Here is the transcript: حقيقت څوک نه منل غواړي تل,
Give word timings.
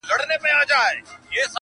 حقيقت 0.03 0.19
څوک 0.19 0.29
نه 0.31 0.35
منل 0.43 0.63
غواړي 0.69 1.01
تل, 1.33 1.49